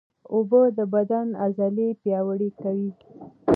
[0.33, 2.91] اوبه د بدن عضلې پیاوړې کوي